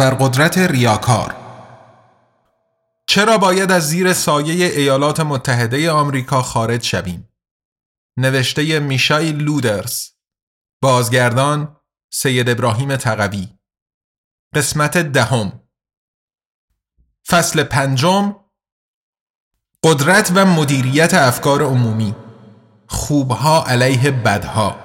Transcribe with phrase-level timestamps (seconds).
[0.00, 1.36] ابرقدرت ریاکار.
[3.06, 7.28] چرا باید از زیر سایه ایالات متحده آمریکا خارج شویم؟
[8.16, 10.04] نوشته میشای لودرز.
[10.82, 11.76] بازگردان
[12.12, 13.48] سید ابراهیم تقوی
[14.54, 15.60] قسمت دهم.
[17.28, 18.36] فصل پنجم.
[19.84, 22.14] قدرت و مدیریت افکار عمومی.
[22.88, 24.76] خوبها علیه بدها.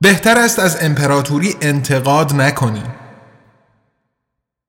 [0.00, 3.03] بهتر است از امپراتوری انتقاد نکنیم.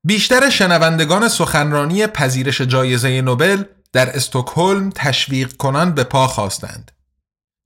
[0.06, 6.92] بیشتر شنوندگان سخنرانی پذیرش جایزه نوبل در استکهلم تشویق کنان به پا خاستند.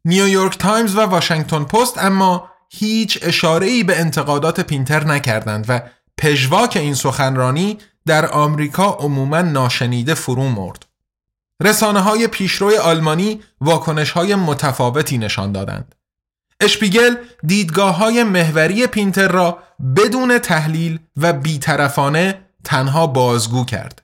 [0.06, 5.82] نیویورک تایمز و واشنگتن پست اما هیچ اشاره‌ای به انتقادات پینتر نکردند و
[6.18, 10.86] پژواک این سخنرانی در آمریکا عموما ناشنیده فرو مرد.
[11.64, 15.96] رسانه های پیشروی آلمانی واکنش های متفاوتی نشان دادند.
[16.62, 17.16] اشپیگل
[17.46, 19.64] دیدگاه های محوری پینتر را
[19.96, 24.02] بدون تحلیل و بیطرفانه تنها بازگو کرد.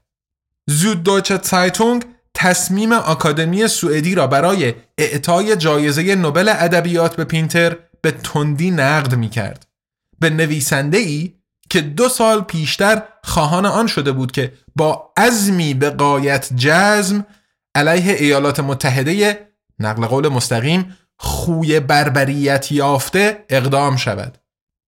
[0.69, 8.11] زود دوچه سایتونگ تصمیم آکادمی سوئدی را برای اعطای جایزه نوبل ادبیات به پینتر به
[8.11, 9.67] تندی نقد می کرد.
[10.19, 11.33] به نویسنده ای
[11.69, 17.25] که دو سال پیشتر خواهان آن شده بود که با عزمی به قایت جزم
[17.75, 19.39] علیه ایالات متحده
[19.79, 24.37] نقل قول مستقیم خوی بربریت یافته اقدام شود.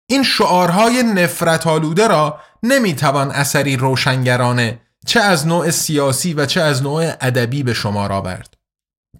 [0.10, 6.84] این شعارهای نفرت آلوده را نمی‌توان اثری روشنگرانه چه از نوع سیاسی و چه از
[6.84, 8.58] نوع ادبی به شمار آورد.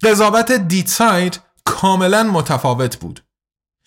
[0.02, 3.24] قضاوت دیتسایت کاملا متفاوت بود.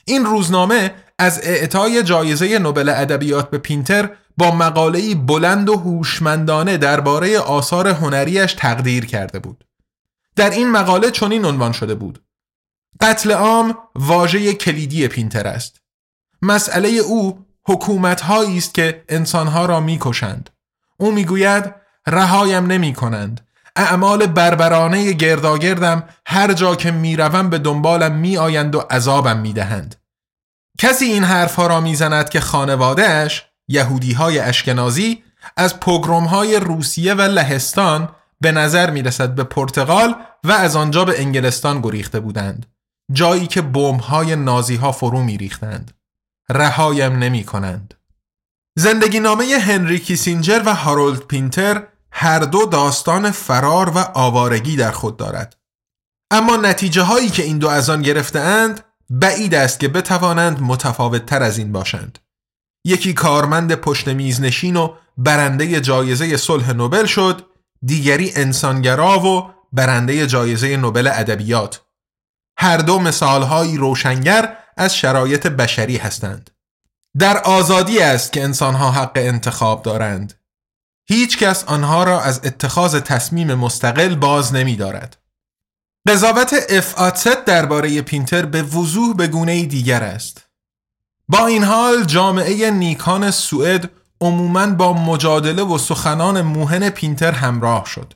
[0.05, 7.39] این روزنامه از اعطای جایزه نوبل ادبیات به پینتر با مقاله‌ای بلند و هوشمندانه درباره
[7.39, 9.65] آثار هنریش تقدیر کرده بود.
[10.35, 12.22] در این مقاله چنین عنوان شده بود:
[13.01, 15.81] قتل عام واژه کلیدی پینتر است.
[16.41, 20.49] مسئله او حکومت است که انسانها را می‌کشند.
[20.97, 21.75] او می‌گوید
[22.07, 23.47] رهایم نمی کنند.
[23.75, 29.95] اعمال بربرانه گرداگردم هر جا که می‌روم به دنبالم میآیند و عذابم می‌دهند.
[30.77, 35.23] کسی این حرفها را می‌زند که خانوادهش یهودی های اشکنازی
[35.57, 38.09] از پوگروم های روسیه و لهستان
[38.41, 42.72] به نظر می رسد به پرتغال و از آنجا به انگلستان گریخته بودند.
[43.11, 43.61] جایی که
[44.01, 45.91] های نازی ها فرو می ریختند.
[46.49, 47.93] رهایم نمی کنند.
[48.77, 55.17] زندگی نامه هنری کیسینجر و هارولد پینتر هر دو داستان فرار و آوارگی در خود
[55.17, 55.57] دارد.
[56.31, 61.43] اما نتیجه هایی که این دو از آن گرفتهاند بعید است که بتوانند متفاوت تر
[61.43, 62.19] از این باشند.
[62.85, 67.45] یکی کارمند پشت میز نشین و برنده جایزه صلح نوبل شد،
[67.85, 71.81] دیگری انسانگرا و برنده جایزه نوبل ادبیات.
[72.57, 76.49] هر دو مثالهایی روشنگر از شرایط بشری هستند.
[77.19, 80.33] در آزادی است که انسانها حق انتخاب دارند.
[81.05, 85.17] هیچ کس آنها را از اتخاذ تصمیم مستقل باز نمی دارد.
[86.07, 90.45] قضاوت افعاتست درباره پینتر به وضوح به گونه دیگر است.
[91.29, 93.89] با این حال جامعه نیکان سوئد
[94.21, 98.13] عموماً با مجادله و سخنان موهن پینتر همراه شد.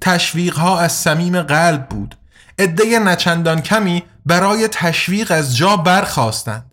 [0.00, 2.16] تشویقها از صمیم قلب بود
[2.60, 6.72] عده نچندان کمی برای تشویق از جا برخواستند.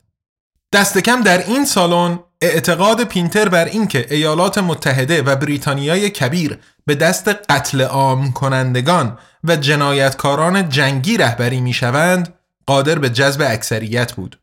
[0.73, 6.95] دست کم در این سالن اعتقاد پینتر بر اینکه ایالات متحده و بریتانیای کبیر به
[6.95, 12.33] دست قتل عام کنندگان و جنایتکاران جنگی رهبری می شوند
[12.65, 14.39] قادر به جذب اکثریت بود.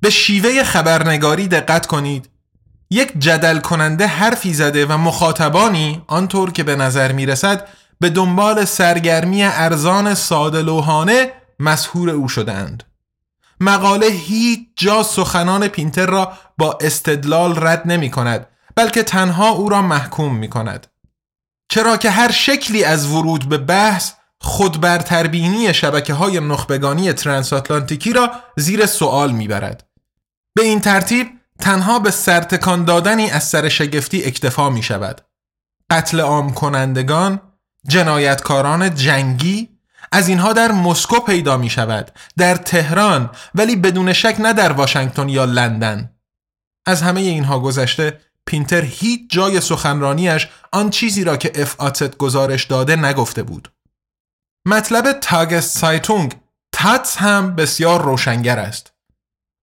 [0.00, 2.28] به شیوه خبرنگاری دقت کنید.
[2.90, 7.68] یک جدل کننده حرفی زده و مخاطبانی آنطور که به نظر می رسد
[8.00, 12.82] به دنبال سرگرمی ارزان ساده لوحانه مسهور او شدند.
[13.60, 19.82] مقاله هیچ جا سخنان پینتر را با استدلال رد نمی کند بلکه تنها او را
[19.82, 20.86] محکوم می کند.
[21.68, 28.12] چرا که هر شکلی از ورود به بحث خود بر تربینی شبکه های نخبگانی ترانساتلانتیکی
[28.12, 29.86] را زیر سوال می‌برد.
[30.54, 31.26] به این ترتیب
[31.60, 35.20] تنها به سرتکان دادنی از سر شگفتی اکتفا می شود.
[35.90, 37.40] قتل عام کنندگان
[37.88, 39.68] جنایتکاران جنگی
[40.12, 45.28] از اینها در مسکو پیدا می شود در تهران ولی بدون شک نه در واشنگتن
[45.28, 46.10] یا لندن
[46.86, 52.64] از همه اینها گذشته پینتر هیچ جای سخنرانیش آن چیزی را که اف آتت گزارش
[52.64, 53.72] داده نگفته بود.
[54.66, 56.36] مطلب تاگست سایتونگ
[56.72, 58.92] تاتس هم بسیار روشنگر است.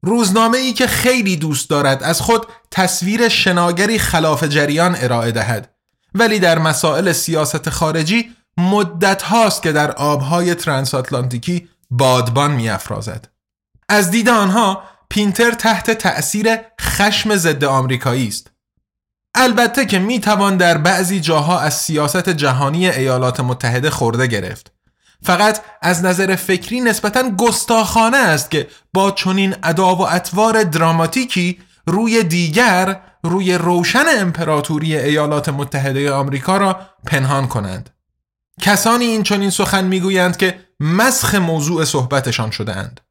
[0.04, 5.77] روزنامه ای که خیلی دوست دارد از خود تصویر شناگری خلاف جریان ارائه دهد
[6.20, 13.28] ولی در مسائل سیاست خارجی مدت هاست که در آبهای ترانساتلانتیکی بادبان می افرازد.
[13.90, 18.52] از دید آنها پینتر تحت تأثیر خشم ضد آمریکایی است.
[19.36, 24.72] البته که می توان در بعضی جاها از سیاست جهانی ایالات متحده خورده گرفت.
[25.24, 32.24] فقط از نظر فکری نسبتا گستاخانه است که با چنین ادا و اطوار دراماتیکی روی
[32.24, 37.90] دیگر روی روشن امپراتوری ایالات متحده آمریکا را پنهان کنند.
[38.62, 43.02] کسانی این چنین سخن می‌گویند که مسخ موضوع صحبتشان شدهاند.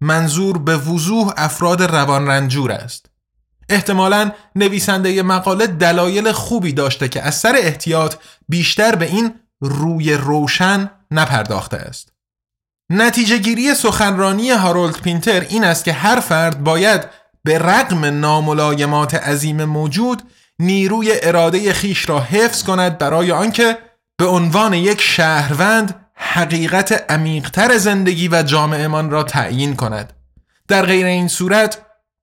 [0.00, 3.06] منظور به وضوح افراد روان رنجور است.
[3.68, 8.14] احتمالا نویسنده مقاله دلایل خوبی داشته که از سر احتیاط
[8.48, 12.12] بیشتر به این روی روشن نپرداخته است.
[12.90, 17.04] نتیجه گیری سخنرانی هارولد پینتر این است که هر فرد باید
[17.46, 20.22] به رغم ناملایمات عظیم موجود
[20.58, 23.78] نیروی اراده خیش را حفظ کند برای آنکه
[24.18, 30.12] به عنوان یک شهروند حقیقت عمیقتر زندگی و جامعهمان را تعیین کند.
[30.68, 31.78] در غیر این صورت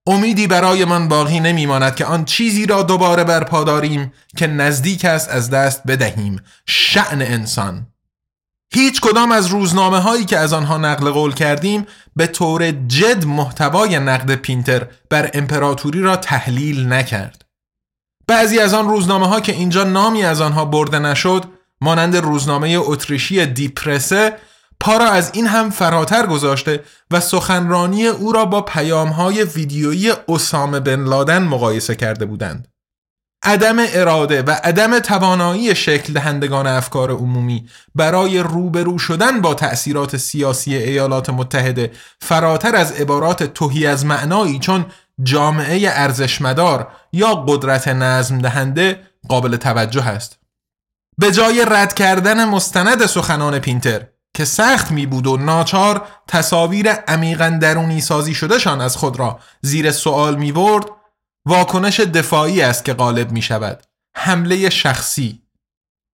[0.07, 5.29] امیدی برای من باقی نمیماند که آن چیزی را دوباره برپا داریم که نزدیک است
[5.29, 6.41] از دست بدهیم.
[6.65, 7.87] شعن انسان
[8.73, 11.85] هیچ کدام از روزنامه هایی که از آنها نقل قول کردیم
[12.15, 17.45] به طور جد محتوای نقد پینتر بر امپراتوری را تحلیل نکرد
[18.27, 21.45] بعضی از آن روزنامه ها که اینجا نامی از آنها برده نشد
[21.81, 24.37] مانند روزنامه اتریشی دیپرسه
[24.79, 30.79] پا را از این هم فراتر گذاشته و سخنرانی او را با پیامهای ویدیویی اسامه
[30.79, 32.72] بن لادن مقایسه کرده بودند.
[33.43, 40.75] عدم اراده و عدم توانایی شکل دهندگان افکار عمومی برای روبرو شدن با تأثیرات سیاسی
[40.75, 41.91] ایالات متحده
[42.21, 44.85] فراتر از عبارات توهی از معنایی چون
[45.23, 48.99] جامعه ارزشمدار یا قدرت نظم دهنده
[49.29, 50.39] قابل توجه است.
[51.17, 54.01] به جای رد کردن مستند سخنان پینتر
[54.33, 59.91] که سخت می بود و ناچار تصاویر عمیقا درونی سازی شدهشان از خود را زیر
[59.91, 60.85] سوال می برد
[61.45, 63.83] واکنش دفاعی است که غالب می شود
[64.15, 65.41] حمله شخصی.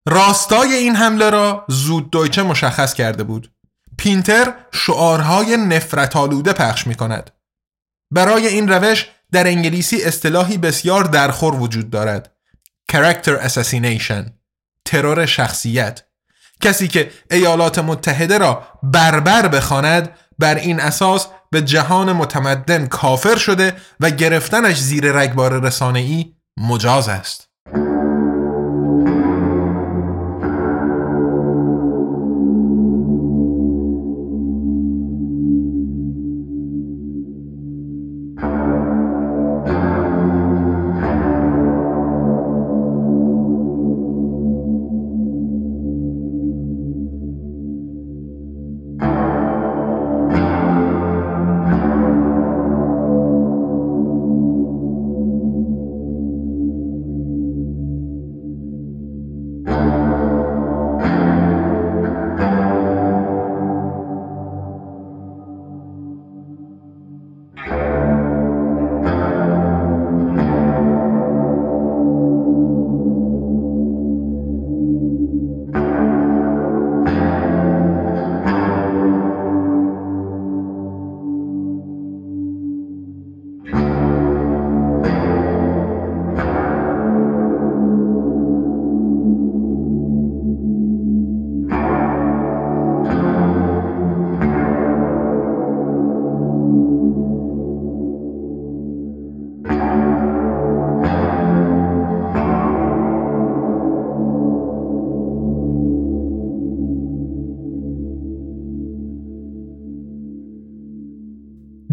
[0.08, 3.52] راستای این حمله را زود دویچه مشخص کرده بود.
[3.98, 7.32] پینتر شعارهای نفرت آلوده پخش می کند
[8.14, 12.36] برای این روش در انگلیسی اصطلاحی بسیار درخور وجود دارد.
[12.92, 14.32] Character Assassination.
[14.86, 16.02] ترور شخصیت.
[16.62, 23.76] کسی که ایالات متحده را بربر بخواند بر این اساس به جهان متمدن کافر شده
[24.00, 27.49] و گرفتنش زیر رگبار رسانه‌ای مجاز است.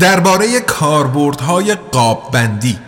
[0.07, 2.79] درباره کاربردهای قاببندی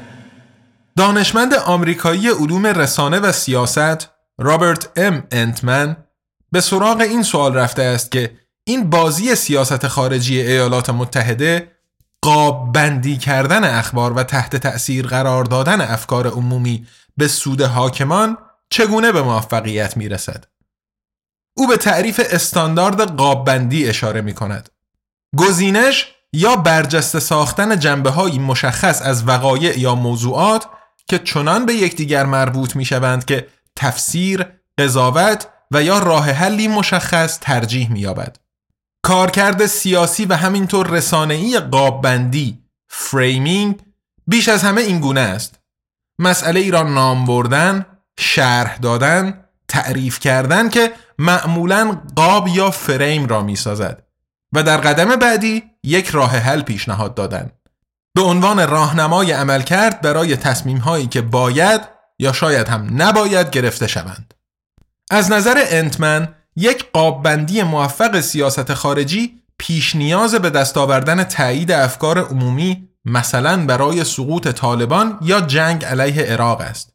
[0.97, 5.97] دانشمند آمریکایی علوم رسانه و سیاست رابرت ام انتمن
[6.53, 11.73] به سراغ این سوال رفته است که این بازی سیاست خارجی ایالات متحده
[12.23, 18.39] قاب بندی کردن اخبار و تحت تأثیر قرار دادن افکار عمومی به سود حاکمان
[18.71, 20.45] چگونه به موفقیت می رسد؟
[21.57, 24.69] او به تعریف استاندارد قاب بندی اشاره می کند.
[25.37, 30.67] گزینش یا برجسته ساختن جنبه های مشخص از وقایع یا موضوعات
[31.09, 34.47] که چنان به یکدیگر مربوط می شوند که تفسیر،
[34.79, 38.37] قضاوت و یا راه حلی مشخص ترجیح می یابد.
[39.03, 42.59] کارکرد سیاسی و همینطور رسانه‌ای قاببندی
[42.89, 43.83] فریمینگ
[44.27, 45.59] بیش از همه این گونه است.
[46.19, 47.87] مسئله ای را نام بردن،
[48.19, 54.08] شرح دادن، تعریف کردن که معمولا قاب یا فریم را می سازد
[54.53, 57.51] و در قدم بعدی یک راه حل پیشنهاد دادن.
[58.15, 61.81] به عنوان راهنمای عمل کرد برای تصمیم هایی که باید
[62.19, 64.35] یا شاید هم نباید گرفته شوند.
[65.11, 72.19] از نظر انتمن یک قاببندی موفق سیاست خارجی پیش نیاز به دست آوردن تایید افکار
[72.19, 76.93] عمومی مثلا برای سقوط طالبان یا جنگ علیه عراق است.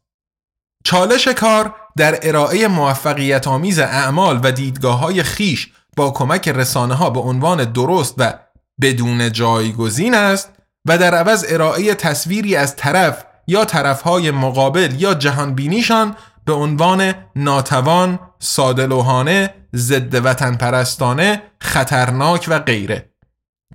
[0.84, 7.10] چالش کار در ارائه موفقیت آمیز اعمال و دیدگاه های خیش با کمک رسانه ها
[7.10, 8.34] به عنوان درست و
[8.80, 10.50] بدون جایگزین است
[10.88, 18.18] و در عوض ارائه تصویری از طرف یا طرفهای مقابل یا جهانبینیشان به عنوان ناتوان،
[18.38, 23.10] سادلوهانه، ضد وطن پرستانه، خطرناک و غیره.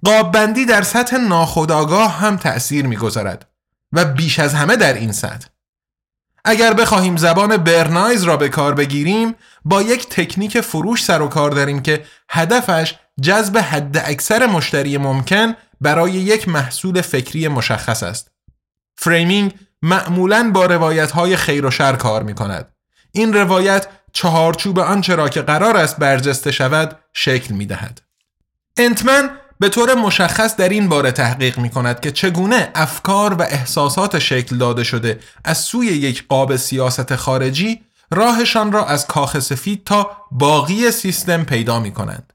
[0.05, 3.49] قاببندی در سطح ناخودآگاه هم تأثیر می‌گذارد
[3.93, 5.47] و بیش از همه در این سطح.
[6.46, 11.51] اگر بخواهیم زبان برنایز را به کار بگیریم با یک تکنیک فروش سر و کار
[11.51, 18.31] داریم که هدفش جذب حد اکثر مشتری ممکن برای یک محصول فکری مشخص است.
[18.95, 22.74] framing معمولا با روایت های خیر و شر کار می کند.
[23.12, 28.01] این روایت چهارچوب آنچه را که قرار است برجسته شود شکل می دهد.
[28.77, 34.19] انتمن به طور مشخص در این باره تحقیق می کند که چگونه افکار و احساسات
[34.19, 40.11] شکل داده شده از سوی یک قاب سیاست خارجی راهشان را از کاخ سفید تا
[40.31, 42.33] باقی سیستم پیدا می کنند.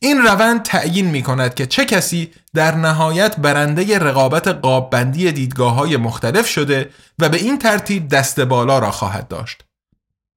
[0.00, 5.96] این روند تعیین می کند که چه کسی در نهایت برنده رقابت قاببندی دیدگاه های
[5.96, 9.64] مختلف شده و به این ترتیب دست بالا را خواهد داشت.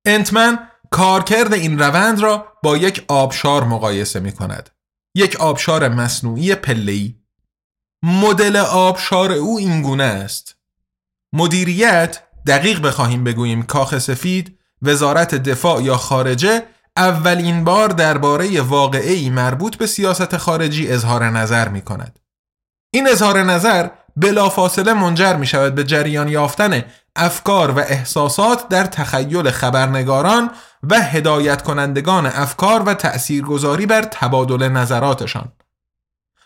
[0.05, 0.59] انتمن
[0.89, 4.69] کارکرد این روند را با یک آبشار مقایسه می کند.
[5.17, 7.15] یک آبشار مصنوعی پله‌ای.
[8.03, 10.55] مدل آبشار او اینگونه است.
[11.33, 16.63] مدیریت دقیق بخواهیم بگوییم کاخ سفید، وزارت دفاع یا خارجه
[16.97, 22.19] اولین بار درباره واقعی مربوط به سیاست خارجی اظهار نظر می کند.
[22.93, 26.83] این اظهار نظر بلافاصله منجر می شود به جریان یافتن
[27.15, 30.51] افکار و احساسات در تخیل خبرنگاران
[30.89, 35.51] و هدایت کنندگان افکار و تأثیرگذاری بر تبادل نظراتشان.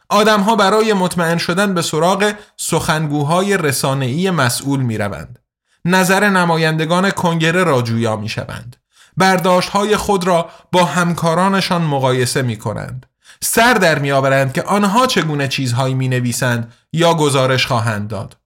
[0.09, 5.39] آدمها برای مطمئن شدن به سراغ سخنگوهای رسانه‌ای مسئول می روند.
[5.85, 8.75] نظر نمایندگان کنگره را جویا می شوند.
[9.17, 13.05] برداشت خود را با همکارانشان مقایسه می کنند.
[13.43, 18.37] سر در می آورند که آنها چگونه چیزهایی می نویسند یا گزارش خواهند داد.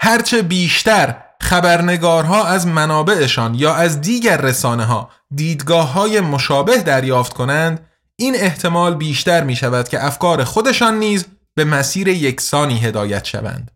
[0.00, 7.86] هرچه بیشتر خبرنگارها از منابعشان یا از دیگر رسانه ها دیدگاه های مشابه دریافت کنند
[8.16, 13.70] این احتمال بیشتر می شود که افکار خودشان نیز به مسیر یکسانی هدایت شوند.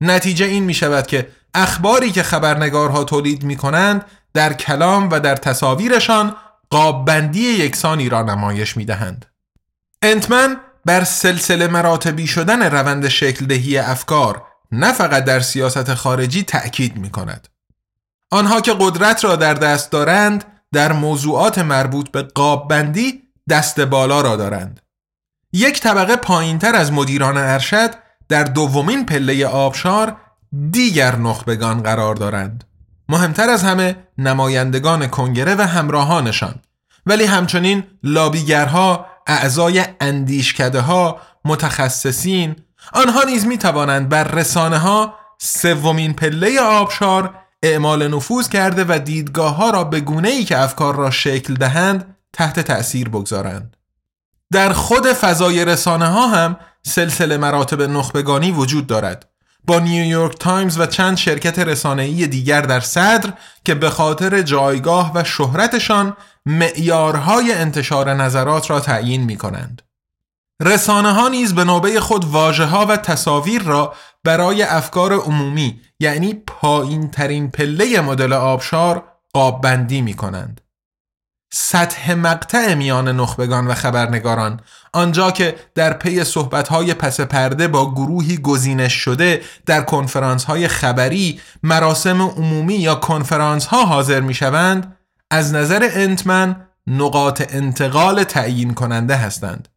[0.00, 5.36] نتیجه این می شود که اخباری که خبرنگارها تولید می کنند در کلام و در
[5.36, 6.36] تصاویرشان
[6.70, 9.26] قاببندی یکسانی را نمایش می دهند.
[10.06, 16.96] انتمن بر سلسله مراتبی شدن روند شکل دهی افکار نه فقط در سیاست خارجی تأکید
[16.96, 17.48] می کند.
[18.30, 24.36] آنها که قدرت را در دست دارند در موضوعات مربوط به قاببندی دست بالا را
[24.36, 24.80] دارند.
[25.52, 27.90] یک طبقه پایینتر از مدیران ارشد
[28.28, 30.16] در دومین پله آبشار
[30.70, 32.64] دیگر نخبگان قرار دارند.
[33.08, 36.54] مهمتر از همه نمایندگان کنگره و همراهانشان
[37.06, 42.56] ولی همچنین لابیگرها، اعضای اندیشکده ها، متخصصین
[42.92, 49.56] آنها نیز می توانند بر رسانه ها سومین پله آبشار اعمال نفوذ کرده و دیدگاه
[49.56, 53.76] ها را به گونه ای که افکار را شکل دهند تحت تأثیر بگذارند.
[54.52, 59.28] در خود فضای رسانه ها هم سلسله مراتب نخبگانی وجود دارد
[59.66, 63.32] با نیویورک تایمز و چند شرکت رسانه‌ای دیگر در صدر
[63.64, 69.82] که به خاطر جایگاه و شهرتشان معیارهای انتشار نظرات را تعیین می کنند.
[70.62, 73.94] رسانه ها نیز به نوبه خود واجه ها و تصاویر را
[74.24, 80.60] برای افکار عمومی یعنی پایین ترین پله مدل آبشار قاب بندی می کنند.
[81.52, 84.60] سطح مقطع میان نخبگان و خبرنگاران
[84.92, 92.22] آنجا که در پی صحبت‌های پس پرده با گروهی گزینش شده در کنفرانس‌های خبری مراسم
[92.22, 94.96] عمومی یا کنفرانس‌ها حاضر می‌شوند
[95.30, 99.68] از نظر انتمن نقاط انتقال تعیین کننده هستند.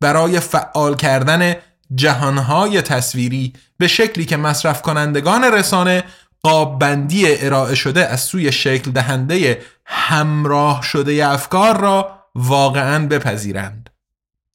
[0.00, 1.54] برای فعال کردن
[1.94, 6.04] جهانهای تصویری به شکلی که مصرف کنندگان رسانه
[6.42, 13.90] قاب بندی ارائه شده از سوی شکل دهنده همراه شده افکار را واقعا بپذیرند.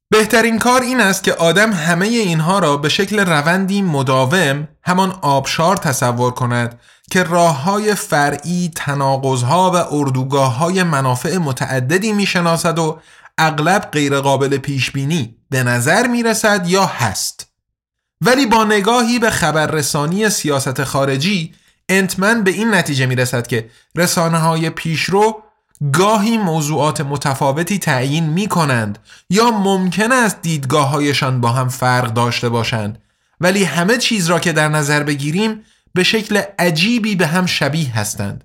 [0.10, 5.78] بهترین کار این است که آدم همه اینها را به شکل روندی مداوم همان آبشار
[5.78, 6.80] تصور کند
[7.12, 13.00] که راه های فرعی، تناقضها و اردوگاه های منافع متعددی می‌شناسد و
[13.38, 17.48] اغلب غیرقابل پیش بینی به نظر می رسد یا هست.
[18.22, 21.54] ولی با نگاهی به خبررسانی سیاست خارجی
[21.90, 25.44] انتمن به این نتیجه می رسد که رسانه های پیشرو
[25.94, 32.50] گاهی موضوعات متفاوتی تعیین می کنند یا ممکن است دیدگاه هایشان با هم فرق داشته
[32.50, 33.02] باشند
[33.42, 35.64] ولی همه چیز را که در نظر بگیریم
[35.94, 38.44] به شکل عجیبی به هم شبیه هستند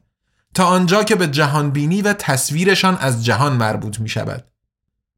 [0.55, 4.45] تا آنجا که به جهانبینی و تصویرشان از جهان مربوط می شود.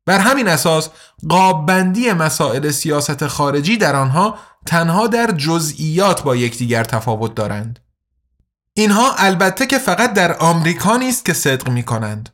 [0.07, 0.89] بر همین اساس
[1.29, 7.84] قاببندی مسائل سیاست خارجی در آنها تنها در جزئیات با یکدیگر تفاوت دارند.
[8.77, 12.29] اینها البته که فقط در آمریکا نیست که صدق می کنند.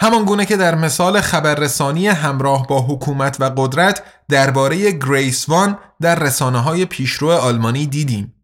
[0.00, 6.14] همان گونه که در مثال خبررسانی همراه با حکومت و قدرت درباره گریس وان در
[6.14, 8.34] رسانه های پیشرو آلمانی دیدیم.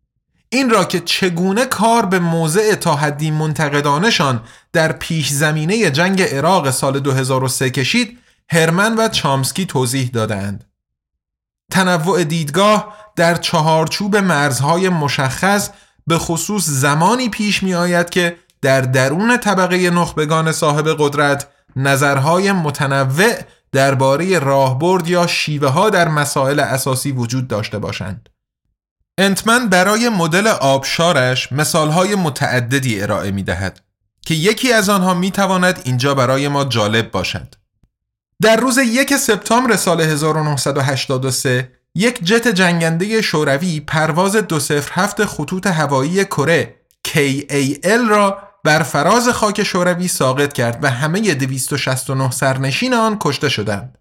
[0.48, 4.42] این را که چگونه کار به موضع تا حدی منتقدانشان
[4.72, 10.64] در پیش زمینه جنگ عراق سال 2003 کشید هرمن و چامسکی توضیح دادند.
[11.70, 15.70] تنوع دیدگاه در چهارچوب مرزهای مشخص
[16.10, 23.32] به خصوص زمانی پیش می آید که در درون طبقه نخبگان صاحب قدرت نظرهای متنوع
[23.72, 28.28] درباره راهبرد یا شیوه ها در مسائل اساسی وجود داشته باشند.
[29.18, 33.80] انتمن برای مدل آبشارش مثالهای متعددی ارائه می دهد
[34.26, 37.54] که یکی از آنها می تواند اینجا برای ما جالب باشد.
[38.42, 46.80] در روز یک سپتامبر سال 1983 یک جت جنگنده شوروی پرواز 207 خطوط هوایی کره
[47.08, 53.98] KAL را بر فراز خاک شوروی ساقط کرد و همه 269 سرنشین آن کشته شدند.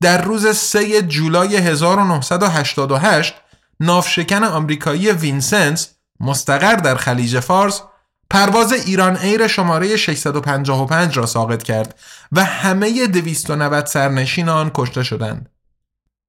[0.00, 3.34] در روز 3 جولای 1988
[3.80, 5.88] نافشکن آمریکایی وینسنس
[6.20, 7.82] مستقر در خلیج فارس
[8.30, 11.98] پرواز ایران ایر شماره 655 را ساقط کرد
[12.32, 15.55] و همه 290 سرنشین آن کشته شدند.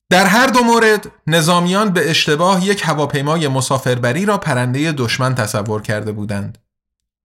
[0.09, 6.11] در هر دو مورد نظامیان به اشتباه یک هواپیمای مسافربری را پرنده دشمن تصور کرده
[6.11, 6.57] بودند.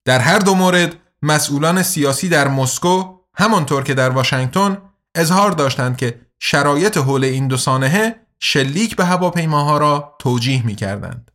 [0.05, 4.77] در هر دو مورد مسئولان سیاسی در مسکو همانطور که در واشنگتن
[5.15, 11.31] اظهار داشتند که شرایط حول این دو سانحه شلیک به هواپیماها را توجیه می کردند.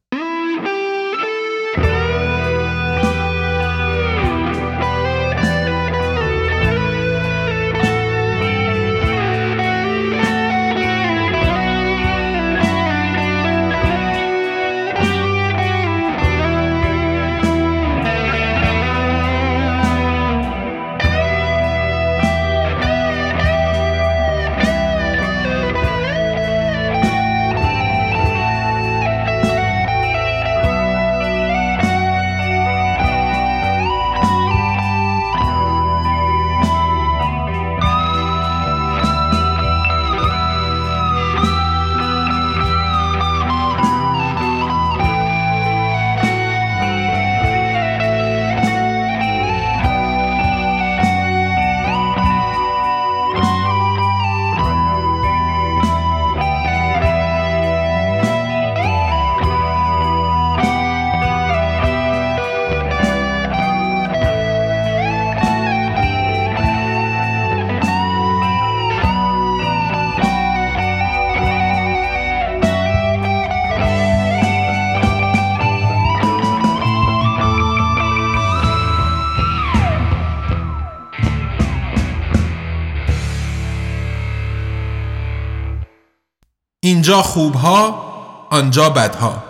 [86.89, 88.05] اینجا خوبها
[88.51, 89.45] آنجا بدها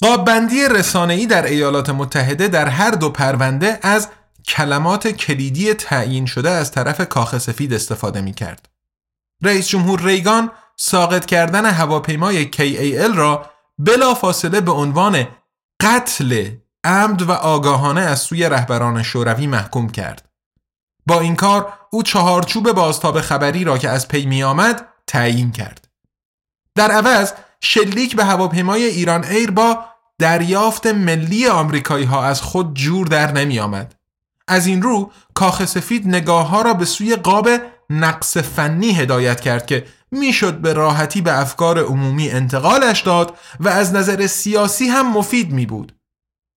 [0.00, 4.08] قاببندی رسانه‌ای در ایالات متحده در هر دو پرونده از
[4.48, 8.68] کلمات کلیدی تعیین شده از طرف کاخ سفید استفاده می کرد.
[9.42, 15.28] رئیس جمهور ریگان ساقط کردن هواپیمای KAL را بلا فاصله به عنوان
[15.82, 16.50] قتل
[16.84, 20.28] عمد و آگاهانه از سوی رهبران شوروی محکوم کرد.
[21.06, 25.79] با این کار او چهارچوب بازتاب خبری را که از پی می آمد تعیین کرد.
[26.74, 29.84] در عوض شلیک به هواپیمای ایران ایر با
[30.18, 33.94] دریافت ملی آمریکایی ها از خود جور در نمی آمد.
[34.48, 37.48] از این رو کاخ سفید نگاه ها را به سوی قاب
[37.90, 43.94] نقص فنی هدایت کرد که می‌شد به راحتی به افکار عمومی انتقالش داد و از
[43.94, 45.94] نظر سیاسی هم مفید می بود.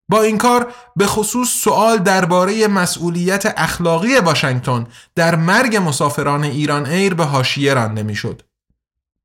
[0.10, 7.14] با این کار به خصوص سوال درباره مسئولیت اخلاقی واشنگتن در مرگ مسافران ایران ایر
[7.14, 8.42] به حاشیه رانده می‌شد.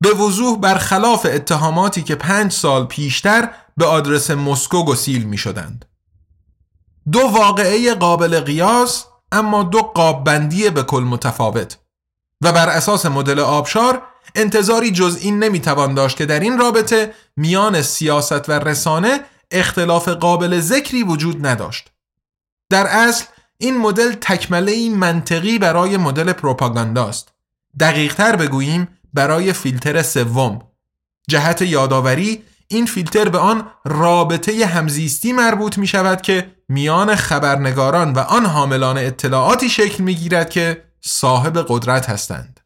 [0.01, 5.85] به وضوح برخلاف اتهاماتی که پنج سال پیشتر به آدرس مسکو گسیل می شدند.
[7.11, 11.77] دو واقعه قابل قیاس اما دو قاببندی به کل متفاوت
[12.43, 14.01] و بر اساس مدل آبشار
[14.35, 19.19] انتظاری جز این نمی‌توان داشت که در این رابطه میان سیاست و رسانه
[19.51, 21.91] اختلاف قابل ذکری وجود نداشت.
[22.69, 23.25] در اصل
[23.57, 27.31] این مدل تکمله منطقی برای مدل پروپاگانداست.
[27.79, 30.61] دقیقتر بگوییم برای فیلتر سوم.
[31.29, 38.19] جهت یادآوری این فیلتر به آن رابطه همزیستی مربوط می شود که میان خبرنگاران و
[38.19, 42.59] آن حاملان اطلاعاتی شکل می گیرد که صاحب قدرت هستند.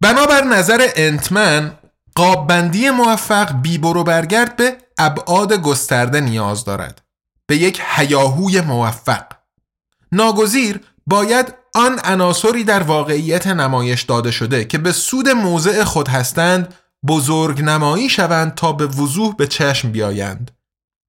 [0.00, 1.78] بنابر نظر انتمن
[2.14, 7.02] قاببندی موفق بیبرو برگرد به ابعاد گسترده نیاز دارد
[7.46, 9.24] به یک حیاهوی موفق
[10.12, 16.74] ناگزیر باید آن عناصری در واقعیت نمایش داده شده که به سود موضع خود هستند
[17.06, 20.50] بزرگ نمایی شوند تا به وضوح به چشم بیایند.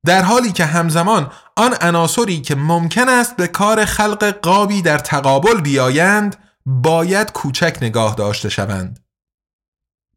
[0.06, 5.62] در حالی که همزمان آن عناصری که ممکن است به کار خلق قابی در تقابل
[5.62, 8.99] بیایند باید کوچک نگاه داشته شوند.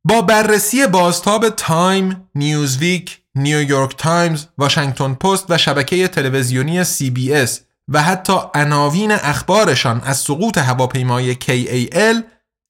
[0.05, 8.39] با بررسی بازتاب تایم، نیوزویک، نیویورک تایمز، واشنگتن پست و شبکه تلویزیونی CBS و حتی
[8.55, 12.23] عناوین اخبارشان از سقوط هواپیمای KAL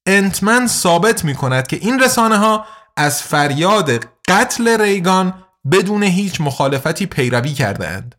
[0.05, 2.65] انتمن ثابت می کند که این رسانه ها
[2.97, 5.33] از فریاد قتل ریگان
[5.71, 8.15] بدون هیچ مخالفتی پیروی کرده اند.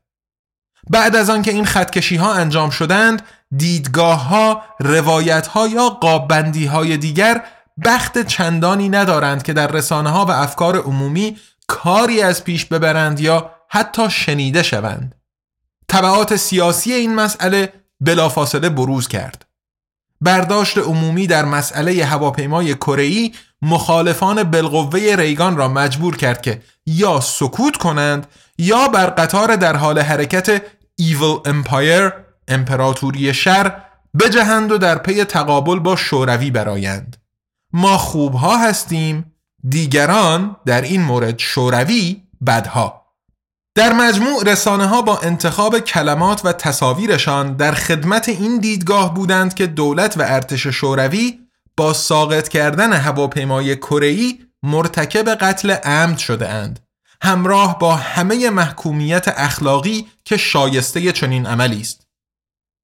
[0.90, 3.22] بعد از آنکه این خطکشی ها انجام شدند
[3.56, 7.44] دیدگاه ها، روایت ها یا قابندی های دیگر
[7.84, 11.36] بخت چندانی ندارند که در رسانه ها و افکار عمومی
[11.66, 15.19] کاری از پیش ببرند یا حتی شنیده شوند.
[15.90, 19.46] طبعات سیاسی این مسئله بلافاصله بروز کرد.
[20.20, 27.76] برداشت عمومی در مسئله هواپیمای کره‌ای مخالفان بالقوه ریگان را مجبور کرد که یا سکوت
[27.76, 28.26] کنند
[28.58, 30.62] یا بر قطار در حال حرکت
[30.96, 32.12] evil empire
[32.48, 33.82] امپراتوری شر
[34.20, 37.16] بجهند و در پی تقابل با شوروی برایند
[37.72, 39.32] ما خوبها هستیم
[39.68, 42.99] دیگران در این مورد شوروی بدها
[43.74, 49.66] در مجموع رسانه ها با انتخاب کلمات و تصاویرشان در خدمت این دیدگاه بودند که
[49.66, 51.38] دولت و ارتش شوروی
[51.76, 56.80] با ساقط کردن هواپیمای کره‌ای مرتکب قتل عمد شده اند
[57.22, 62.06] همراه با همه محکومیت اخلاقی که شایسته چنین عملی است.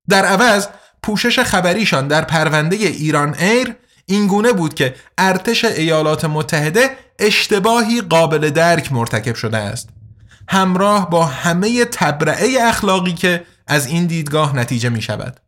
[0.08, 0.68] در عوض
[1.02, 8.92] پوشش خبریشان در پرونده ایران ایر اینگونه بود که ارتش ایالات متحده اشتباهی قابل درک
[8.92, 9.95] مرتکب شده است.
[10.48, 15.40] همراه با همه تبرعه اخلاقی که از این دیدگاه نتیجه می شود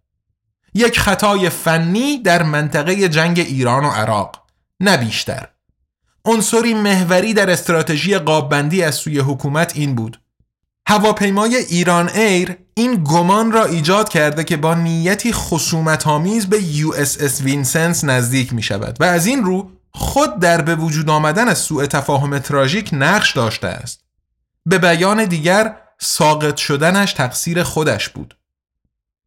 [0.74, 4.42] یک خطای فنی در منطقه جنگ ایران و عراق
[4.80, 5.48] نه بیشتر.
[6.24, 10.20] عنصری محوری در استراتژی قاببندی از سوی حکومت این بود.
[10.87, 17.40] هواپیمای ایران ایر این گمان را ایجاد کرده که با نیتی خصومت آمیز به USS
[17.40, 22.38] وینسنس نزدیک می شود و از این رو خود در به وجود آمدن سوء تفاهم
[22.38, 24.08] تراژیک نقش داشته است.
[24.68, 28.37] به بیان دیگر ساقط شدنش تقصیر خودش بود.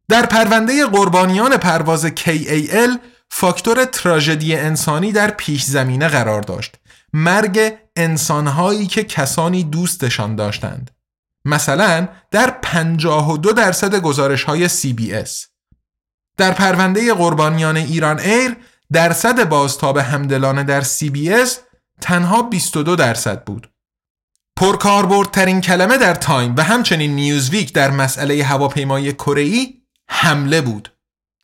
[0.08, 6.74] در پرونده قربانیان پرواز KAL فاکتور تراژدی انسانی در پیش زمینه قرار داشت.
[7.12, 10.90] مرگ انسانهایی که کسانی دوستشان داشتند.
[11.44, 15.30] مثلا در 52 درصد گزارش های CBS
[16.36, 18.56] در پرونده قربانیان ایران ایر
[18.92, 21.50] درصد بازتاب همدلانه در CBS
[22.00, 23.71] تنها 22 درصد بود.
[24.56, 29.66] پرکاربردترین کلمه در تایم و همچنین نیوزویک در مسئله هواپیمای کره
[30.08, 30.92] حمله بود.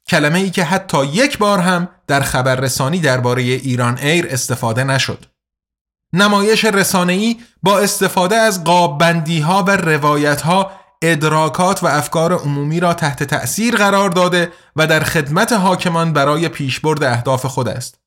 [0.08, 5.26] کلمه ای که حتی یک بار هم در خبررسانی درباره ایران ایر استفاده نشد.
[6.12, 12.94] نمایش رسانه‌ای با استفاده از قاببندی ها و روایت ها ادراکات و افکار عمومی را
[12.94, 17.98] تحت تأثیر قرار داده و در خدمت حاکمان برای پیشبرد اهداف خود است.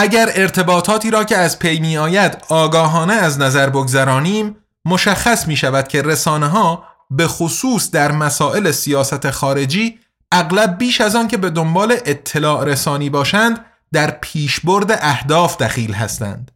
[0.00, 5.88] اگر ارتباطاتی را که از پی می آید آگاهانه از نظر بگذرانیم مشخص می شود
[5.88, 9.98] که رسانه ها به خصوص در مسائل سیاست خارجی
[10.32, 16.50] اغلب بیش از آن که به دنبال اطلاع رسانی باشند در پیشبرد اهداف دخیل هستند.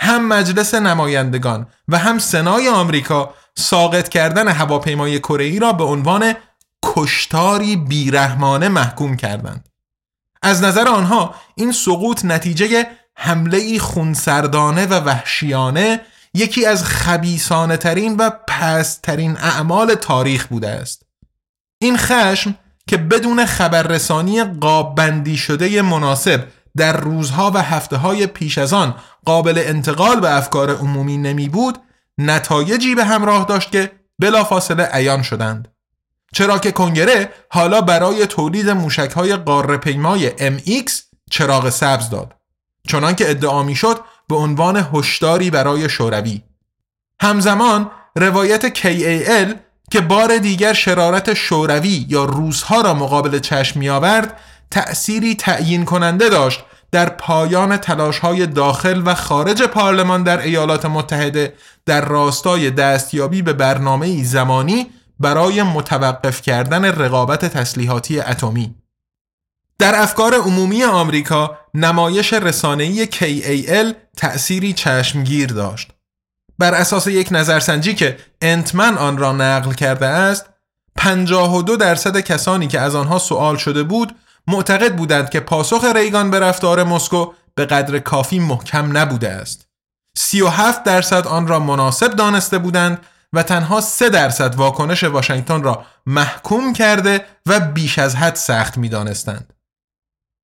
[0.00, 6.34] هم مجلس نمایندگان و هم سنای آمریکا ساقط کردن هواپیمای کره را به عنوان
[6.82, 9.71] کشتاری بیرحمانه محکوم کردند.
[10.42, 16.00] از نظر آنها این سقوط نتیجه حمله ای خونسردانه و وحشیانه
[16.34, 21.02] یکی از خبیسانه ترین و پسترین اعمال تاریخ بوده است.
[21.78, 22.54] این خشم
[22.86, 26.44] که بدون خبررسانی قاب بندی شده مناسب
[26.76, 31.78] در روزها و هفته های پیش از آن قابل انتقال به افکار عمومی نمی بود
[32.18, 35.68] نتایجی به همراه داشت که بلافاصله عیان شدند.
[36.32, 40.92] چرا که کنگره حالا برای تولید موشک های قاره پیمای MX
[41.30, 42.34] چراغ سبز داد
[42.88, 46.42] چنان که ادعا می شد به عنوان هشداری برای شوروی.
[47.20, 49.54] همزمان روایت KAL
[49.90, 54.40] که بار دیگر شرارت شوروی یا روزها را مقابل چشم می آورد
[54.70, 61.54] تأثیری تعیین کننده داشت در پایان تلاش های داخل و خارج پارلمان در ایالات متحده
[61.86, 64.90] در راستای دستیابی به برنامه زمانی
[65.22, 68.74] برای متوقف کردن رقابت تسلیحاتی اتمی.
[69.78, 75.90] در افکار عمومی آمریکا نمایش رسانه‌ای KAL تأثیری چشمگیر داشت.
[76.58, 80.46] بر اساس یک نظرسنجی که انتمن آن را نقل کرده است
[80.96, 86.40] 52 درصد کسانی که از آنها سوال شده بود معتقد بودند که پاسخ ریگان به
[86.40, 89.68] رفتار مسکو به قدر کافی محکم نبوده است.
[90.16, 92.98] 37 درصد آن را مناسب دانسته بودند
[93.32, 98.88] و تنها 3 درصد واکنش واشنگتن را محکوم کرده و بیش از حد سخت می
[98.88, 99.52] دانستند.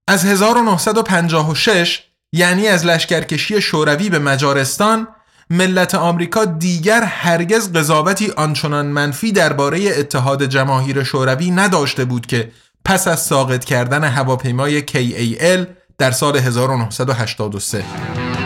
[0.09, 5.09] از 1956 یعنی از لشکرکشی شوروی به مجارستان
[5.51, 12.53] ملت آمریکا دیگر هرگز قضاوتی آنچنان منفی درباره اتحاد جماهیر شوروی نداشته بود که
[12.85, 15.67] پس از ساقط کردن هواپیمای KAL
[15.99, 18.38] در سال 1983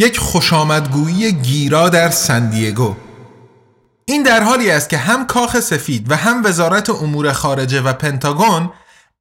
[0.00, 2.96] یک خوشامدگویی گیرا در سندیگو
[4.04, 8.70] این در حالی است که هم کاخ سفید و هم وزارت امور خارجه و پنتاگون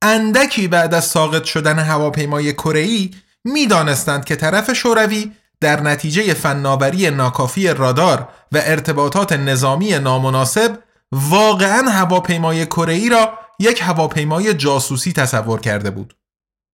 [0.02, 3.12] اندکی بعد از ساقط شدن هواپیمای کره‌ای
[3.44, 10.78] می‌دانستند که طرف شوروی در نتیجه فناوری ناکافی رادار و ارتباطات نظامی نامناسب
[11.12, 16.19] واقعا هواپیمای کره‌ای را یک هواپیمای جاسوسی تصور کرده بود.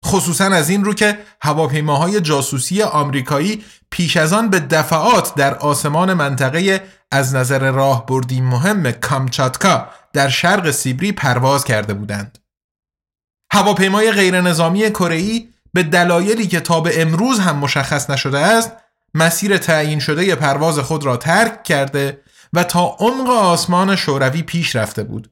[0.05, 6.13] خصوصا از این رو که هواپیماهای جاسوسی آمریکایی پیش از آن به دفعات در آسمان
[6.13, 12.37] منطقه از نظر راهبردی مهم کامچاتکا در شرق سیبری پرواز کرده بودند.
[13.51, 18.71] هواپیمای غیرنظامی کره‌ای به دلایلی که تا به امروز هم مشخص نشده است
[19.13, 22.21] مسیر تعیین شده پرواز خود را ترک کرده
[22.53, 25.31] و تا عمق آسمان شوروی پیش رفته بود.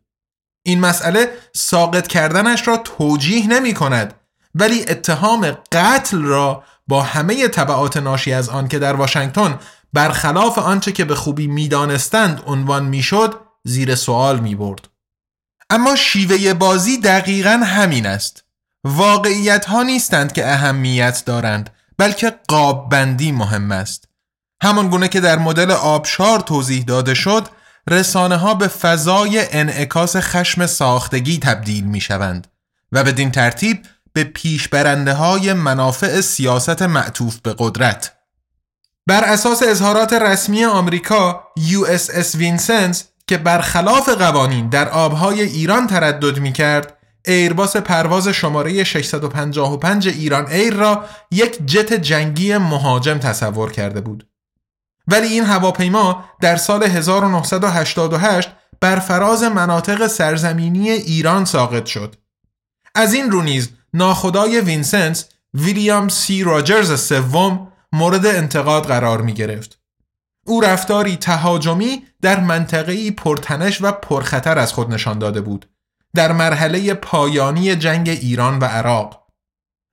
[0.65, 4.13] این مسئله ساقط کردنش را توجیه نمی کند
[4.55, 9.59] ولی اتهام قتل را با همه طبعات ناشی از آن که در واشنگتن
[9.93, 14.87] برخلاف آنچه که به خوبی می‌دانستند عنوان می‌شد زیر سوال می برد.
[15.69, 18.43] اما شیوه بازی دقیقا همین است.
[18.83, 24.07] واقعیت ها نیستند که اهمیت دارند بلکه قاب بندی مهم است.
[24.63, 27.47] همان گونه که در مدل آبشار توضیح داده شد
[27.89, 32.47] رسانه ها به فضای انعکاس خشم ساختگی تبدیل می شوند
[32.91, 38.13] و بدین ترتیب به پیشبرنده های منافع سیاست معطوف به قدرت.
[39.07, 46.53] بر اساس اظهارات رسمی آمریکا USS وینسنس که برخلاف قوانین در آبهای ایران تردد می
[46.53, 54.27] کرد ایرباس پرواز شماره 655 ایران ایر را یک جت جنگی مهاجم تصور کرده بود.
[55.07, 58.49] ولی این هواپیما در سال 1988
[58.81, 62.15] بر فراز مناطق سرزمینی ایران ساقط شد.
[62.95, 69.81] از این رو نیز ناخدای وینسنس ویلیام سی راجرز سوم مورد انتقاد قرار می گرفت.
[70.45, 75.65] او رفتاری تهاجمی در منطقه‌ای پرتنش و پرخطر از خود نشان داده بود
[76.15, 79.27] در مرحله پایانی جنگ ایران و عراق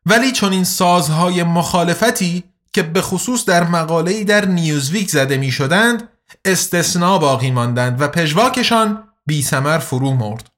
[0.07, 6.09] ولی چون این سازهای مخالفتی که به خصوص در مقاله‌ای در نیوزویک زده می شدند
[6.45, 10.51] استثناء باقی ماندند و پژواکشان بی سمر فرو مرد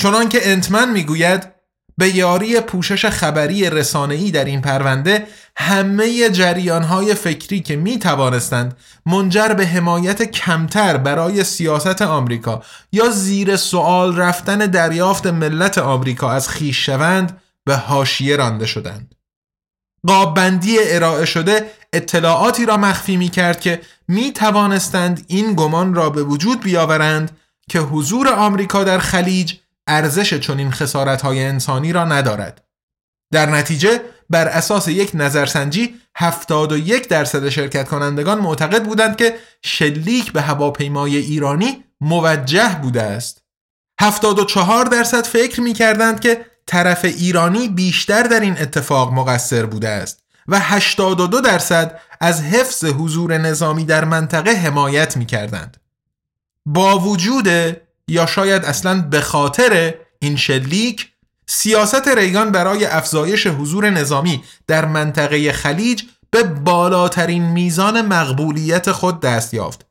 [0.00, 1.55] چنانکه انتمن می‌گوید
[1.98, 9.48] به یاری پوشش خبری رسانه‌ای در این پرونده همه جریانهای فکری که می توانستند منجر
[9.48, 16.86] به حمایت کمتر برای سیاست آمریکا یا زیر سوال رفتن دریافت ملت آمریکا از خیش
[16.86, 19.14] شوند به حاشیه رانده شدند.
[20.06, 26.22] قاببندی ارائه شده اطلاعاتی را مخفی می کرد که می توانستند این گمان را به
[26.22, 27.30] وجود بیاورند
[27.68, 29.54] که حضور آمریکا در خلیج
[29.86, 30.72] ارزش چنین
[31.22, 32.64] های انسانی را ندارد.
[33.32, 40.42] در نتیجه بر اساس یک نظرسنجی 71 درصد شرکت کنندگان معتقد بودند که شلیک به
[40.42, 43.42] هواپیمای ایرانی موجه بوده است.
[44.00, 50.24] 74 درصد فکر می کردند که طرف ایرانی بیشتر در این اتفاق مقصر بوده است
[50.48, 55.76] و 82 درصد از حفظ حضور نظامی در منطقه حمایت می کردند.
[56.66, 57.48] با وجود
[58.08, 61.12] یا شاید اصلا به خاطر این شلیک
[61.46, 69.54] سیاست ریگان برای افزایش حضور نظامی در منطقه خلیج به بالاترین میزان مقبولیت خود دست
[69.54, 69.86] یافت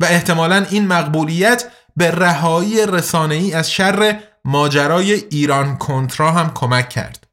[0.00, 1.64] و احتمالا این مقبولیت
[1.96, 7.26] به رهایی رسانه‌ای از شر ماجرای ایران کنترا هم کمک کرد.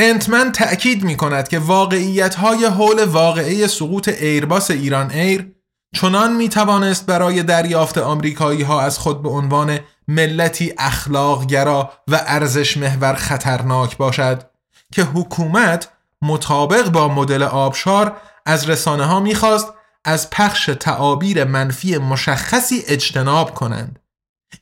[0.00, 5.52] انتمن تأکید می کند که واقعیت های حول واقعه سقوط ایرباس ایران ایر
[5.94, 12.76] چنان می توانست برای دریافت آمریکایی ها از خود به عنوان ملتی اخلاقگرا و ارزش
[12.76, 14.42] محور خطرناک باشد
[14.92, 15.88] که حکومت
[16.22, 19.72] مطابق با مدل آبشار از رسانه ها می‌خواست
[20.04, 23.98] از پخش تعابیر منفی مشخصی اجتناب کنند.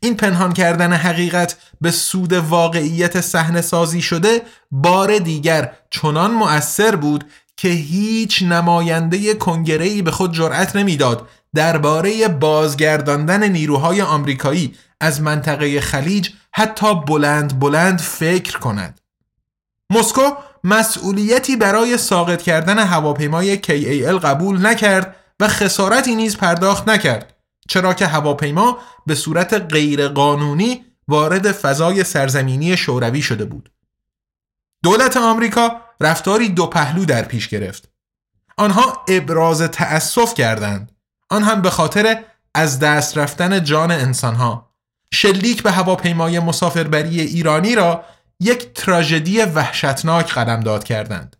[0.01, 7.25] این پنهان کردن حقیقت به سود واقعیت صحنه سازی شده بار دیگر چنان مؤثر بود
[7.57, 16.31] که هیچ نماینده کنگره‌ای به خود جرأت نمی‌داد درباره بازگرداندن نیروهای آمریکایی از منطقه خلیج
[16.53, 19.01] حتی بلند بلند فکر کند.
[19.91, 20.23] مسکو
[20.65, 27.35] مسئولیتی برای ساقط کردن هواپیمای KAL قبول نکرد و خسارتی نیز پرداخت نکرد
[27.69, 33.71] چرا که هواپیما به صورت غیرقانونی وارد فضای سرزمینی شوروی شده بود.
[34.83, 37.89] دولت آمریکا رفتاری دو پهلو در پیش گرفت.
[38.57, 40.93] آنها ابراز تأسف کردند.
[41.31, 44.71] آن هم به خاطر از دست رفتن جان انسانها.
[45.13, 48.05] شلیک به هواپیمای مسافربری ایرانی را
[48.41, 51.37] یک تراژدی وحشتناک قدم داد کردند.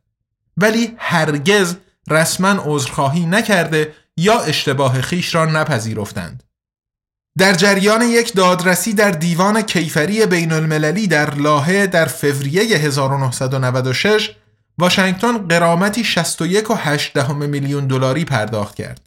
[0.57, 1.77] ولی هرگز
[2.11, 6.43] رسما عذرخواهی نکرده یا اشتباه خیش را نپذیرفتند.
[7.39, 14.31] در جریان یک دادرسی در دیوان کیفری بین المللی در لاهه در فوریه 1996
[14.79, 19.01] واشنگتن غرامتی 61.8 میلیون دلاری پرداخت کرد.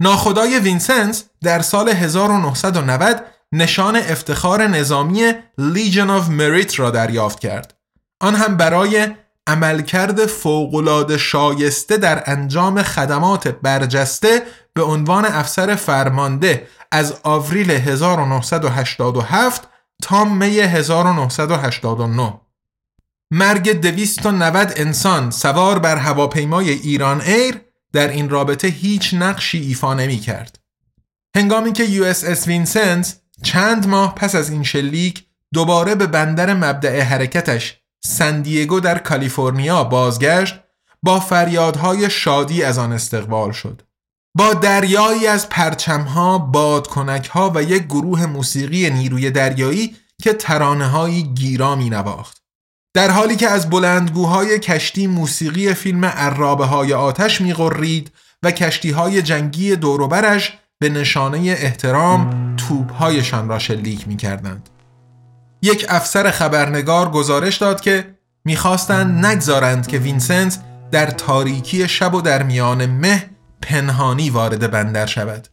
[0.00, 7.74] ناخدای وینسنس در سال 1990 نشان افتخار نظامی Legion of Merit را دریافت کرد.
[8.20, 9.08] آن هم برای
[9.46, 14.42] عملکرد فوقالعاده شایسته در انجام خدمات برجسته
[14.74, 19.68] به عنوان افسر فرمانده از آوریل 1987
[20.02, 22.40] تا می 1989
[23.36, 27.60] مرگ 290 انسان سوار بر هواپیمای ایران ایر
[27.92, 30.58] در این رابطه هیچ نقشی ایفا نمی کرد.
[31.36, 35.24] هنگامی که USS وینسنس چند ماه پس از این شلیک
[35.54, 40.60] دوباره به بندر مبدع حرکتش سن‌دیگو در کالیفرنیا بازگشت
[41.02, 43.82] با فریادهای شادی از آن استقبال شد.
[44.34, 51.90] با دریایی از پرچمها، بادکنکها و یک گروه موسیقی نیروی دریایی که ترانه گیرا می
[51.90, 52.43] نواخت.
[52.94, 58.90] در حالی که از بلندگوهای کشتی موسیقی فیلم عرابه های آتش می غرید و کشتی
[58.90, 64.68] های جنگی دوروبرش به نشانه احترام توپهایشان را شلیک می کردند.
[65.62, 68.14] یک افسر خبرنگار گزارش داد که
[68.44, 70.58] می‌خواستند نگذارند که وینسنت
[70.90, 73.30] در تاریکی شب و در میان مه
[73.62, 75.48] پنهانی وارد بندر شود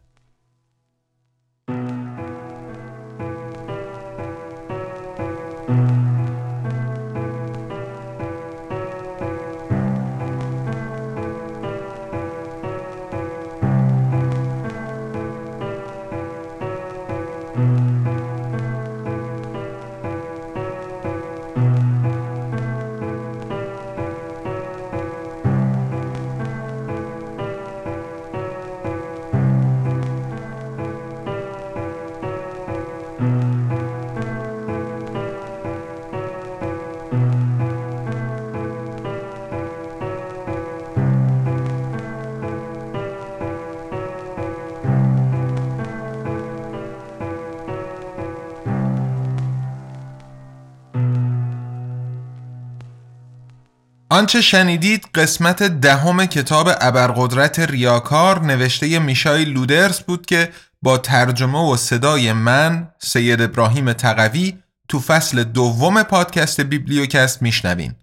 [54.12, 60.52] آنچه شنیدید قسمت دهم کتاب ابرقدرت ریاکار نوشته میشای لودرس بود که
[60.82, 64.58] با ترجمه و صدای من سید ابراهیم تقوی
[64.88, 67.94] تو فصل دوم پادکست بیبلیوکست میشنوین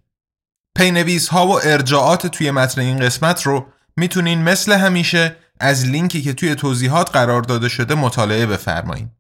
[0.78, 3.66] پی‌نویس ها و ارجاعات توی متن این قسمت رو
[3.97, 9.18] می‌تونین مثل همیشه از لینکی که توی توضیحات قرار داده شده مطالعه بفرمایید.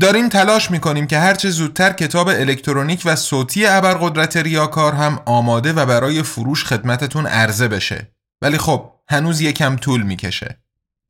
[0.00, 5.86] داریم تلاش می‌کنیم که هرچه زودتر کتاب الکترونیک و صوتی ابرقدرت ریاکار هم آماده و
[5.86, 8.08] برای فروش خدمتتون عرضه بشه.
[8.42, 10.58] ولی خب هنوز یکم طول می‌کشه.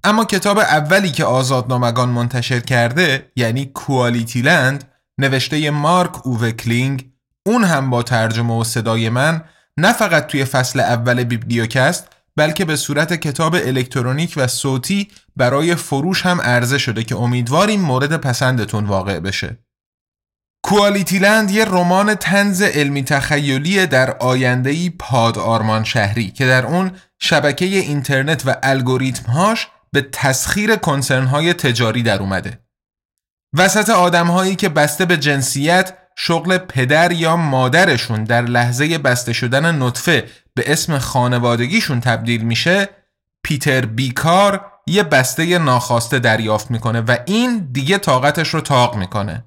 [0.05, 4.85] اما کتاب اولی که آزادنامگان منتشر کرده یعنی کوالیتی لند
[5.19, 7.11] نوشته مارک اووه کلینگ
[7.47, 9.45] اون هم با ترجمه و صدای من
[9.77, 16.27] نه فقط توی فصل اول بیبلیوکست بلکه به صورت کتاب الکترونیک و صوتی برای فروش
[16.27, 19.59] هم عرضه شده که امیدواریم مورد پسندتون واقع بشه.
[20.65, 26.93] کوالیتی لند یه رمان طنز علمی تخیلی در آینده‌ی پاد آرمان شهری که در اون
[27.21, 32.59] شبکه اینترنت و الگوریتمهاش به تسخیر کنسرن های تجاری در اومده.
[33.57, 39.83] وسط آدم هایی که بسته به جنسیت شغل پدر یا مادرشون در لحظه بسته شدن
[39.83, 40.25] نطفه
[40.55, 42.89] به اسم خانوادگیشون تبدیل میشه
[43.45, 49.45] پیتر بیکار یه بسته ناخواسته دریافت می‌کنه و این دیگه طاقتش رو تاق می‌کنه.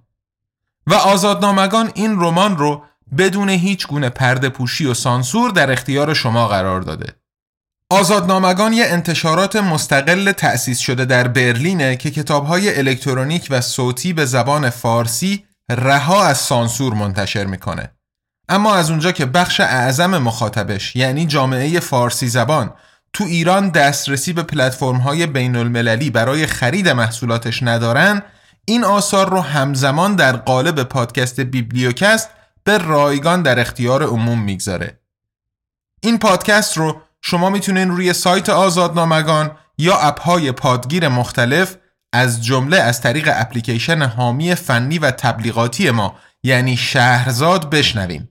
[0.88, 2.84] و آزادنامگان این رمان رو
[3.18, 7.14] بدون هیچ گونه پرده پوشی و سانسور در اختیار شما قرار داده.
[7.90, 14.70] آزادنامگان یه انتشارات مستقل تأسیس شده در برلینه که کتابهای الکترونیک و صوتی به زبان
[14.70, 17.92] فارسی رها از سانسور منتشر می‌کنه.
[18.50, 22.74] اما از اونجا که بخش اعظم مخاطبش یعنی جامعه فارسی زبان
[23.18, 28.22] تو ایران دسترسی به پلتفرم های بین المللی برای خرید محصولاتش ندارن
[28.66, 32.30] این آثار رو همزمان در قالب پادکست بیبلیوکست
[32.64, 35.00] به رایگان در اختیار عموم می‌گذاره.
[36.02, 41.76] این پادکست رو شما می‌تونین روی سایت آزادنامگان یا اپهای پادگیر مختلف
[42.14, 48.30] از جمله از طریق اپلیکیشن حامی فنی و تبلیغاتی ما یعنی شهرزاد بشنوین.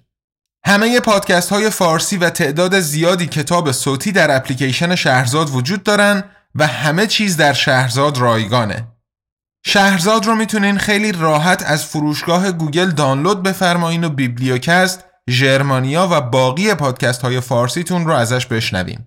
[0.66, 6.66] همه پادکست های فارسی و تعداد زیادی کتاب صوتی در اپلیکیشن شهرزاد وجود دارن و
[6.66, 8.88] همه چیز در شهرزاد رایگانه.
[9.66, 16.74] شهرزاد رو می‌تونین خیلی راحت از فروشگاه گوگل دانلود بفرمایین و بیبلیوکست، ژرمانیا و باقی
[16.74, 18.98] پادکست های فارسیتون رو ازش بشنوین.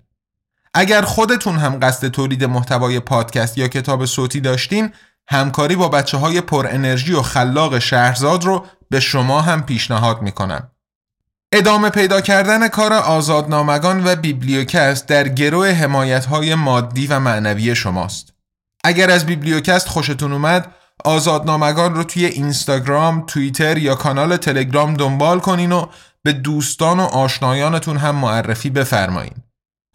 [0.74, 4.93] اگر خودتون هم قصد تولید محتوای پادکست یا کتاب صوتی داشتین،
[5.28, 10.72] همکاری با بچه های پر انرژی و خلاق شهرزاد رو به شما هم پیشنهاد می‌کنم.
[11.54, 18.34] ادامه پیدا کردن کار آزادنامگان و بیبلیوکست در گرو حمایت های مادی و معنوی شماست.
[18.84, 20.72] اگر از بیبلیوکست خوشتون اومد
[21.06, 25.86] آزادنامگان رو توی اینستاگرام، توییتر یا کانال تلگرام دنبال کنین و
[26.24, 29.36] به دوستان و آشنایانتون هم معرفی بفرمایین.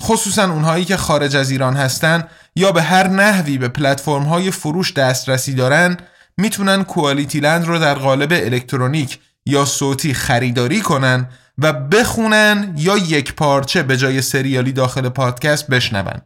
[0.03, 2.25] خصوصا اونهایی که خارج از ایران هستن
[2.57, 5.97] یا به هر نحوی به پلتفرم های فروش دسترسی دارن
[6.37, 11.29] می‌تونن کوالیتی لند رو در قالب الکترونیک یا صوتی خریداری کنن
[11.59, 16.21] و بخونن یا یک پارچه به جای سریالی داخل پادکست بشنون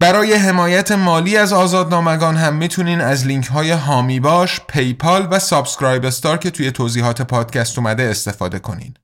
[0.00, 6.38] برای حمایت مالی از آزادنامگان هم می‌تونین از لینک های حامی باش، پیپال و SubscribeStar
[6.38, 8.94] که توی توضیحات پادکست اومده استفاده کنین.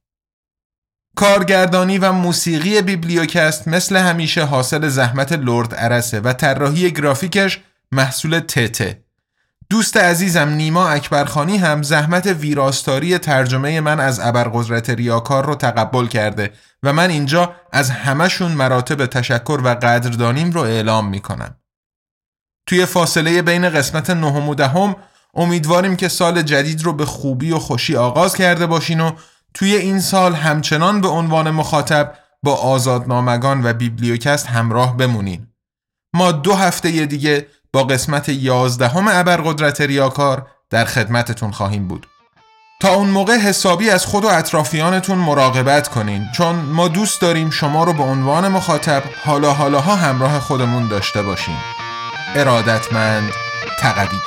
[1.17, 7.61] کارگردانی و موسیقی بیبلیوکست مثل همیشه حاصل زحمت لرد عرسه و طراحی گرافیکش
[7.93, 9.08] محصول تته
[9.71, 16.53] دوست عزیزم نیما اکبرخانی هم زحمت ویراستاری ترجمه من از ابرقدرت ریاکار رو تقبل کرده
[16.83, 21.57] و من اینجا از همشون مراتب تشکر و قدردانیم رو اعلام می‌کنم.
[22.67, 24.97] توی فاصله بین قسمت نهم و دهم
[25.35, 29.13] امیدواریم که سال جدید رو به خوبی و خوشی آغاز کرده باشین و
[29.55, 35.47] توی این سال همچنان به عنوان مخاطب با آزادنامگان و بیبلیوکست همراه بمونین.
[36.15, 42.07] ما دو هفته دیگه با قسمت یازدهم ابرقدرت ریاکار در خدمتتون خواهیم بود.
[42.81, 47.85] تا اون موقع حسابی از خود و اطرافیانتون مراقبت کنین چون ما دوست داریم شما
[47.85, 51.57] رو به عنوان مخاطب حالا حالاها همراه خودمون داشته باشیم.
[52.37, 53.33] ارادتمند
[53.81, 54.19] تقوی